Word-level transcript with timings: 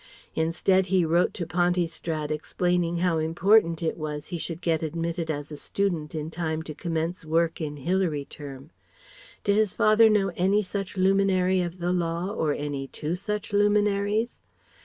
Instead 0.33 0.87
he 0.87 1.05
wrote 1.05 1.31
to 1.35 1.45
Pontystrad 1.45 2.31
explaining 2.31 2.97
how 3.05 3.19
important 3.19 3.83
it 3.83 3.97
was 3.99 4.29
he 4.29 4.39
should 4.39 4.59
get 4.59 4.81
admitted 4.81 5.29
as 5.29 5.51
a 5.51 5.55
Student 5.57 6.15
in 6.15 6.31
time 6.31 6.63
to 6.63 6.73
commence 6.73 7.23
work 7.23 7.61
in 7.61 7.77
Hilary 7.77 8.25
term. 8.25 8.71
Did 9.43 9.57
his 9.57 9.75
father 9.75 10.09
know 10.09 10.31
any 10.35 10.63
such 10.63 10.97
luminary 10.97 11.61
of 11.61 11.77
the 11.77 11.93
law 11.93 12.29
or 12.31 12.51
any 12.51 12.87
two 12.87 13.13
such 13.13 13.53
luminaries? 13.53 14.41